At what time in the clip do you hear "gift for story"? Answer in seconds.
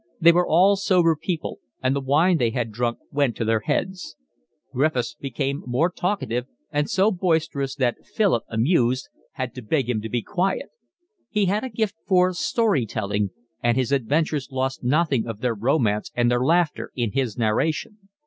11.69-12.87